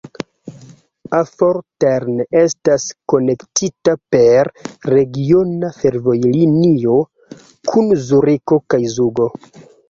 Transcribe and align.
Affoltern 1.17 2.23
estas 2.39 2.85
konektita 3.13 3.93
per 4.15 4.49
regiona 4.93 5.69
fervojlinio 5.83 6.97
kun 7.73 7.93
Zuriko 8.07 8.59
kaj 8.77 8.81
Zugo. 8.97 9.31